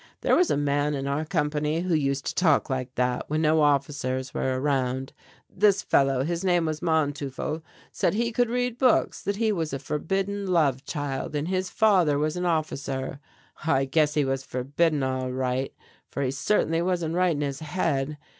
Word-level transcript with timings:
There 0.21 0.35
was 0.35 0.49
a 0.49 0.57
man 0.57 0.95
in 0.95 1.07
our 1.07 1.25
company 1.25 1.81
who 1.81 1.93
used 1.93 2.25
to 2.25 2.33
talk 2.33 2.71
like 2.71 2.95
that 2.95 3.29
when 3.29 3.43
no 3.43 3.61
officers 3.61 4.33
were 4.33 4.59
around. 4.59 5.13
This 5.47 5.83
fellow, 5.83 6.23
his 6.23 6.43
name 6.43 6.65
was 6.65 6.81
Mannteufel, 6.81 7.61
said 7.91 8.15
he 8.15 8.31
could 8.31 8.49
read 8.49 8.79
books, 8.79 9.21
that 9.21 9.35
he 9.35 9.51
was 9.51 9.73
a 9.73 9.77
forbidden 9.77 10.47
love 10.47 10.83
child 10.85 11.35
and 11.35 11.47
his 11.49 11.69
father 11.69 12.17
was 12.17 12.35
an 12.35 12.45
officer. 12.45 13.19
I 13.63 13.85
guess 13.85 14.15
he 14.15 14.25
was 14.25 14.41
forbidden 14.43 15.03
all 15.03 15.31
right, 15.31 15.71
for 16.09 16.23
he 16.23 16.31
certainly 16.31 16.81
wasn't 16.81 17.13
right 17.13 17.29
in 17.35 17.41
his 17.41 17.59
head. 17.59 18.17